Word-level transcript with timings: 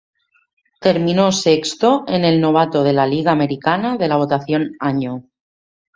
Terminó 0.79 1.31
sexto 1.31 2.05
en 2.07 2.25
el 2.25 2.41
novato 2.41 2.83
de 2.83 2.91
la 2.91 3.05
Liga 3.05 3.31
Americana 3.31 3.97
de 3.97 4.07
la 4.07 4.15
votación 4.17 4.71
Año. 4.79 5.25